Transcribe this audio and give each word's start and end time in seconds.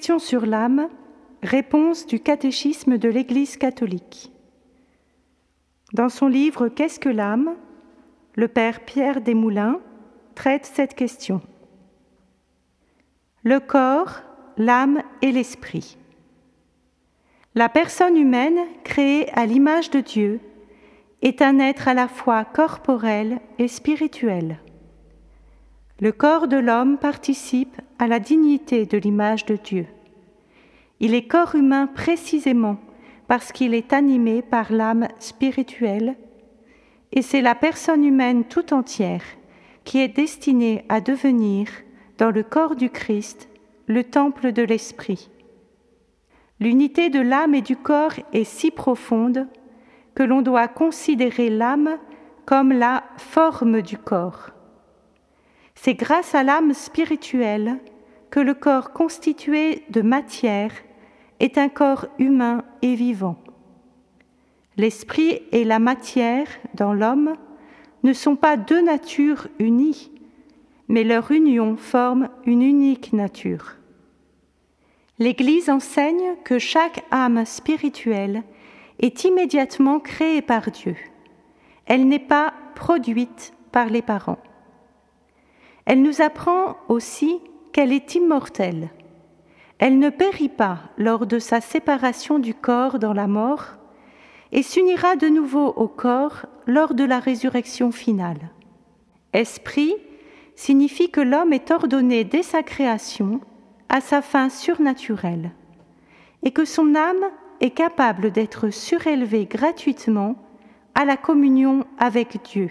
Question 0.00 0.18
sur 0.18 0.46
l'âme. 0.46 0.88
Réponse 1.42 2.06
du 2.06 2.20
catéchisme 2.20 2.96
de 2.96 3.10
l'Église 3.10 3.58
catholique. 3.58 4.32
Dans 5.92 6.08
son 6.08 6.26
livre 6.26 6.68
Qu'est-ce 6.68 6.98
que 6.98 7.10
l'âme? 7.10 7.54
le 8.34 8.48
Père 8.48 8.80
Pierre 8.86 9.20
Desmoulins 9.20 9.78
traite 10.34 10.64
cette 10.64 10.94
question. 10.94 11.42
Le 13.42 13.60
corps, 13.60 14.22
l'âme 14.56 15.02
et 15.20 15.32
l'esprit. 15.32 15.98
La 17.54 17.68
personne 17.68 18.16
humaine, 18.16 18.58
créée 18.84 19.30
à 19.34 19.44
l'image 19.44 19.90
de 19.90 20.00
Dieu, 20.00 20.40
est 21.20 21.42
un 21.42 21.58
être 21.58 21.88
à 21.88 21.92
la 21.92 22.08
fois 22.08 22.46
corporel 22.46 23.38
et 23.58 23.68
spirituel. 23.68 24.60
Le 26.02 26.12
corps 26.12 26.48
de 26.48 26.56
l'homme 26.56 26.96
participe 26.96 27.78
à 27.98 28.06
la 28.06 28.20
dignité 28.20 28.86
de 28.86 28.96
l'image 28.96 29.44
de 29.44 29.56
Dieu. 29.56 29.86
Il 30.98 31.14
est 31.14 31.26
corps 31.26 31.54
humain 31.54 31.86
précisément 31.88 32.78
parce 33.28 33.52
qu'il 33.52 33.74
est 33.74 33.92
animé 33.92 34.40
par 34.40 34.72
l'âme 34.72 35.08
spirituelle, 35.18 36.16
et 37.12 37.20
c'est 37.20 37.42
la 37.42 37.54
personne 37.54 38.02
humaine 38.02 38.44
tout 38.44 38.72
entière 38.72 39.22
qui 39.84 40.00
est 40.00 40.08
destinée 40.08 40.86
à 40.88 41.02
devenir, 41.02 41.68
dans 42.16 42.30
le 42.30 42.44
corps 42.44 42.76
du 42.76 42.88
Christ, 42.88 43.50
le 43.86 44.02
temple 44.02 44.52
de 44.52 44.62
l'Esprit. 44.62 45.28
L'unité 46.60 47.10
de 47.10 47.20
l'âme 47.20 47.54
et 47.54 47.62
du 47.62 47.76
corps 47.76 48.14
est 48.32 48.44
si 48.44 48.70
profonde 48.70 49.48
que 50.14 50.22
l'on 50.22 50.40
doit 50.40 50.68
considérer 50.68 51.50
l'âme 51.50 51.98
comme 52.46 52.72
la 52.72 53.04
forme 53.18 53.82
du 53.82 53.98
corps. 53.98 54.50
C'est 55.82 55.94
grâce 55.94 56.34
à 56.34 56.42
l'âme 56.42 56.74
spirituelle 56.74 57.78
que 58.28 58.38
le 58.38 58.52
corps 58.52 58.92
constitué 58.92 59.82
de 59.88 60.02
matière 60.02 60.72
est 61.38 61.56
un 61.56 61.70
corps 61.70 62.06
humain 62.18 62.64
et 62.82 62.94
vivant. 62.94 63.38
L'esprit 64.76 65.40
et 65.52 65.64
la 65.64 65.78
matière 65.78 66.48
dans 66.74 66.92
l'homme 66.92 67.32
ne 68.02 68.12
sont 68.12 68.36
pas 68.36 68.58
deux 68.58 68.82
natures 68.82 69.48
unies, 69.58 70.10
mais 70.88 71.02
leur 71.02 71.30
union 71.30 71.78
forme 71.78 72.28
une 72.44 72.60
unique 72.60 73.14
nature. 73.14 73.76
L'Église 75.18 75.70
enseigne 75.70 76.36
que 76.44 76.58
chaque 76.58 77.06
âme 77.10 77.46
spirituelle 77.46 78.42
est 78.98 79.24
immédiatement 79.24 79.98
créée 79.98 80.42
par 80.42 80.70
Dieu. 80.70 80.96
Elle 81.86 82.06
n'est 82.06 82.18
pas 82.18 82.52
produite 82.74 83.54
par 83.72 83.86
les 83.86 84.02
parents. 84.02 84.36
Elle 85.90 86.02
nous 86.02 86.22
apprend 86.22 86.76
aussi 86.86 87.40
qu'elle 87.72 87.92
est 87.92 88.14
immortelle. 88.14 88.90
Elle 89.80 89.98
ne 89.98 90.08
périt 90.08 90.48
pas 90.48 90.78
lors 90.98 91.26
de 91.26 91.40
sa 91.40 91.60
séparation 91.60 92.38
du 92.38 92.54
corps 92.54 93.00
dans 93.00 93.12
la 93.12 93.26
mort 93.26 93.64
et 94.52 94.62
s'unira 94.62 95.16
de 95.16 95.26
nouveau 95.26 95.66
au 95.66 95.88
corps 95.88 96.46
lors 96.68 96.94
de 96.94 97.02
la 97.02 97.18
résurrection 97.18 97.90
finale. 97.90 98.52
Esprit 99.32 99.96
signifie 100.54 101.10
que 101.10 101.20
l'homme 101.20 101.52
est 101.52 101.72
ordonné 101.72 102.22
dès 102.22 102.44
sa 102.44 102.62
création 102.62 103.40
à 103.88 104.00
sa 104.00 104.22
fin 104.22 104.48
surnaturelle 104.48 105.50
et 106.44 106.52
que 106.52 106.64
son 106.64 106.94
âme 106.94 107.24
est 107.60 107.70
capable 107.70 108.30
d'être 108.30 108.70
surélevée 108.70 109.46
gratuitement 109.46 110.36
à 110.94 111.04
la 111.04 111.16
communion 111.16 111.84
avec 111.98 112.44
Dieu. 112.44 112.70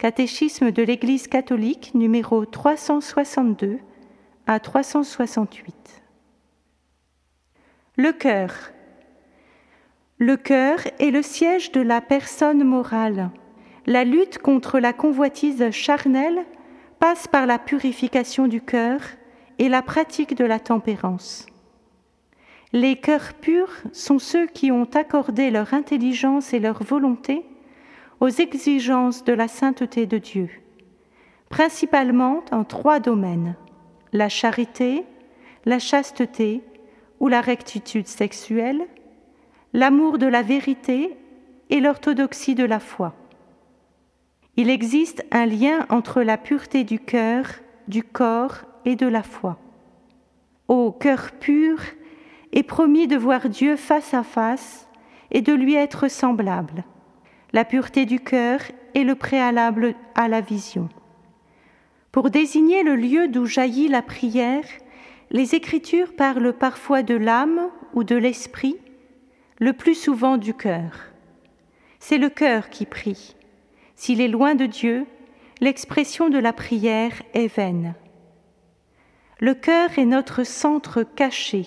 Catéchisme 0.00 0.70
de 0.70 0.82
l'Église 0.82 1.28
catholique 1.28 1.90
numéro 1.92 2.46
362 2.46 3.80
à 4.46 4.58
368. 4.58 6.02
Le 7.98 8.10
cœur. 8.12 8.72
Le 10.16 10.38
cœur 10.38 10.78
est 11.00 11.10
le 11.10 11.20
siège 11.20 11.70
de 11.72 11.82
la 11.82 12.00
personne 12.00 12.64
morale. 12.64 13.28
La 13.84 14.04
lutte 14.04 14.38
contre 14.38 14.78
la 14.78 14.94
convoitise 14.94 15.70
charnelle 15.70 16.46
passe 16.98 17.28
par 17.28 17.44
la 17.44 17.58
purification 17.58 18.48
du 18.48 18.62
cœur 18.62 19.02
et 19.58 19.68
la 19.68 19.82
pratique 19.82 20.34
de 20.34 20.46
la 20.46 20.60
tempérance. 20.60 21.44
Les 22.72 22.96
cœurs 22.96 23.34
purs 23.34 23.82
sont 23.92 24.18
ceux 24.18 24.46
qui 24.46 24.72
ont 24.72 24.88
accordé 24.94 25.50
leur 25.50 25.74
intelligence 25.74 26.54
et 26.54 26.58
leur 26.58 26.82
volonté 26.82 27.44
aux 28.20 28.28
exigences 28.28 29.24
de 29.24 29.32
la 29.32 29.48
sainteté 29.48 30.06
de 30.06 30.18
Dieu, 30.18 30.50
principalement 31.48 32.44
en 32.52 32.64
trois 32.64 33.00
domaines 33.00 33.56
la 34.12 34.28
charité, 34.28 35.04
la 35.64 35.78
chasteté 35.78 36.62
ou 37.18 37.28
la 37.28 37.40
rectitude 37.40 38.06
sexuelle, 38.06 38.86
l'amour 39.72 40.18
de 40.18 40.26
la 40.26 40.42
vérité 40.42 41.16
et 41.70 41.80
l'orthodoxie 41.80 42.54
de 42.54 42.64
la 42.64 42.80
foi. 42.80 43.14
Il 44.56 44.68
existe 44.68 45.24
un 45.30 45.46
lien 45.46 45.86
entre 45.90 46.22
la 46.22 46.36
pureté 46.36 46.84
du 46.84 46.98
cœur, 46.98 47.46
du 47.88 48.02
corps 48.02 48.62
et 48.84 48.96
de 48.96 49.06
la 49.06 49.22
foi. 49.22 49.58
Ô 50.68 50.92
cœur 50.92 51.30
pur, 51.38 51.78
et 52.52 52.62
promis 52.62 53.06
de 53.06 53.16
voir 53.16 53.48
Dieu 53.48 53.76
face 53.76 54.12
à 54.12 54.22
face 54.22 54.88
et 55.30 55.40
de 55.40 55.52
lui 55.52 55.74
être 55.74 56.08
semblable. 56.08 56.84
La 57.52 57.64
pureté 57.64 58.06
du 58.06 58.20
cœur 58.20 58.60
est 58.94 59.02
le 59.02 59.14
préalable 59.14 59.94
à 60.14 60.28
la 60.28 60.40
vision. 60.40 60.88
Pour 62.12 62.30
désigner 62.30 62.82
le 62.82 62.96
lieu 62.96 63.28
d'où 63.28 63.46
jaillit 63.46 63.88
la 63.88 64.02
prière, 64.02 64.64
les 65.30 65.54
Écritures 65.54 66.14
parlent 66.14 66.52
parfois 66.52 67.02
de 67.02 67.14
l'âme 67.14 67.70
ou 67.94 68.04
de 68.04 68.16
l'esprit, 68.16 68.76
le 69.58 69.72
plus 69.72 69.94
souvent 69.94 70.36
du 70.36 70.54
cœur. 70.54 71.10
C'est 71.98 72.18
le 72.18 72.30
cœur 72.30 72.70
qui 72.70 72.86
prie. 72.86 73.36
S'il 73.94 74.20
est 74.20 74.28
loin 74.28 74.54
de 74.54 74.66
Dieu, 74.66 75.06
l'expression 75.60 76.30
de 76.30 76.38
la 76.38 76.52
prière 76.52 77.12
est 77.34 77.54
vaine. 77.54 77.94
Le 79.38 79.54
cœur 79.54 79.98
est 79.98 80.06
notre 80.06 80.44
centre 80.44 81.02
caché, 81.02 81.66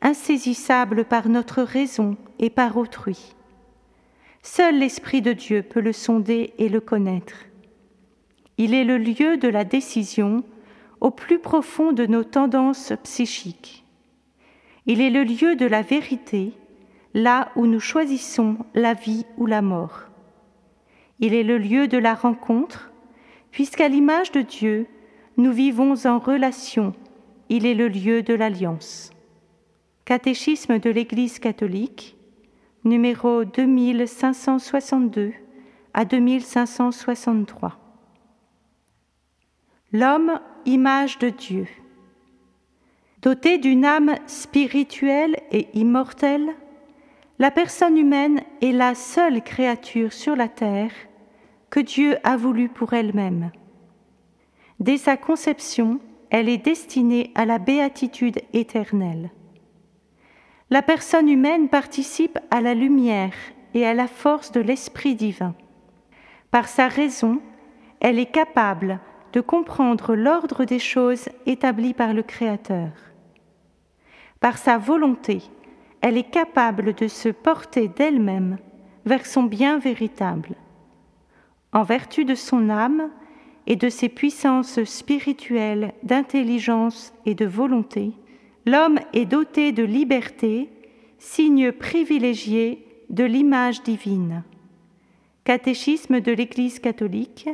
insaisissable 0.00 1.04
par 1.04 1.28
notre 1.28 1.62
raison 1.62 2.16
et 2.38 2.50
par 2.50 2.76
autrui. 2.76 3.34
Seul 4.46 4.78
l'Esprit 4.78 5.22
de 5.22 5.32
Dieu 5.32 5.62
peut 5.62 5.80
le 5.80 5.94
sonder 5.94 6.52
et 6.58 6.68
le 6.68 6.80
connaître. 6.80 7.46
Il 8.58 8.74
est 8.74 8.84
le 8.84 8.98
lieu 8.98 9.38
de 9.38 9.48
la 9.48 9.64
décision 9.64 10.44
au 11.00 11.10
plus 11.10 11.38
profond 11.38 11.92
de 11.92 12.04
nos 12.04 12.24
tendances 12.24 12.92
psychiques. 13.04 13.84
Il 14.84 15.00
est 15.00 15.08
le 15.08 15.24
lieu 15.24 15.56
de 15.56 15.64
la 15.64 15.80
vérité, 15.80 16.52
là 17.14 17.52
où 17.56 17.66
nous 17.66 17.80
choisissons 17.80 18.58
la 18.74 18.92
vie 18.92 19.24
ou 19.38 19.46
la 19.46 19.62
mort. 19.62 20.02
Il 21.20 21.32
est 21.32 21.42
le 21.42 21.56
lieu 21.56 21.88
de 21.88 21.98
la 21.98 22.14
rencontre, 22.14 22.92
puisqu'à 23.50 23.88
l'image 23.88 24.30
de 24.30 24.42
Dieu, 24.42 24.86
nous 25.38 25.52
vivons 25.52 25.94
en 26.04 26.18
relation. 26.18 26.92
Il 27.48 27.64
est 27.64 27.74
le 27.74 27.88
lieu 27.88 28.22
de 28.22 28.34
l'alliance. 28.34 29.10
Catéchisme 30.04 30.78
de 30.78 30.90
l'Église 30.90 31.38
catholique, 31.38 32.13
numéro 32.84 33.44
2562 33.44 35.32
à 35.94 36.04
2563. 36.04 37.78
L'homme, 39.92 40.40
image 40.66 41.18
de 41.18 41.30
Dieu. 41.30 41.66
Doté 43.22 43.58
d'une 43.58 43.84
âme 43.84 44.14
spirituelle 44.26 45.36
et 45.50 45.68
immortelle, 45.72 46.50
la 47.38 47.50
personne 47.50 47.96
humaine 47.96 48.42
est 48.60 48.72
la 48.72 48.94
seule 48.94 49.42
créature 49.42 50.12
sur 50.12 50.36
la 50.36 50.48
terre 50.48 50.92
que 51.70 51.80
Dieu 51.80 52.16
a 52.22 52.36
voulu 52.36 52.68
pour 52.68 52.92
elle-même. 52.92 53.50
Dès 54.78 54.98
sa 54.98 55.16
conception, 55.16 56.00
elle 56.30 56.48
est 56.48 56.58
destinée 56.58 57.32
à 57.34 57.46
la 57.46 57.58
béatitude 57.58 58.40
éternelle. 58.52 59.30
La 60.74 60.82
personne 60.82 61.28
humaine 61.28 61.68
participe 61.68 62.36
à 62.50 62.60
la 62.60 62.74
lumière 62.74 63.32
et 63.74 63.86
à 63.86 63.94
la 63.94 64.08
force 64.08 64.50
de 64.50 64.60
l'Esprit 64.60 65.14
divin. 65.14 65.54
Par 66.50 66.66
sa 66.66 66.88
raison, 66.88 67.40
elle 68.00 68.18
est 68.18 68.32
capable 68.32 68.98
de 69.32 69.40
comprendre 69.40 70.16
l'ordre 70.16 70.64
des 70.64 70.80
choses 70.80 71.28
établi 71.46 71.94
par 71.94 72.12
le 72.12 72.24
Créateur. 72.24 72.90
Par 74.40 74.58
sa 74.58 74.76
volonté, 74.76 75.42
elle 76.00 76.16
est 76.16 76.28
capable 76.28 76.92
de 76.94 77.06
se 77.06 77.28
porter 77.28 77.86
d'elle-même 77.86 78.58
vers 79.06 79.26
son 79.26 79.44
bien 79.44 79.78
véritable. 79.78 80.56
En 81.72 81.84
vertu 81.84 82.24
de 82.24 82.34
son 82.34 82.68
âme 82.68 83.10
et 83.68 83.76
de 83.76 83.88
ses 83.88 84.08
puissances 84.08 84.82
spirituelles 84.82 85.94
d'intelligence 86.02 87.14
et 87.26 87.36
de 87.36 87.46
volonté, 87.46 88.14
l'homme 88.66 88.98
est 89.12 89.26
doté 89.26 89.72
de 89.72 89.82
liberté, 89.82 90.68
signe 91.18 91.72
privilégié 91.72 92.86
de 93.10 93.24
l'image 93.24 93.82
divine. 93.82 94.44
Catéchisme 95.44 96.20
de 96.20 96.32
l'Église 96.32 96.78
catholique, 96.78 97.48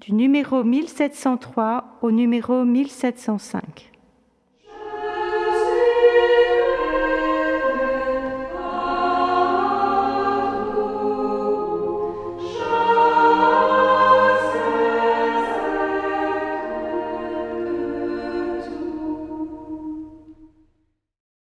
du 0.00 0.12
numéro 0.12 0.62
1703 0.62 1.98
au 2.02 2.10
numéro 2.10 2.64
1705. 2.64 3.93